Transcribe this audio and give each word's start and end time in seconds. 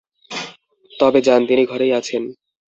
তবে 0.91 1.19
যান, 1.21 1.41
তিনি 1.45 1.63
ঘরেই 1.65 1.91
আছেন। 1.93 2.23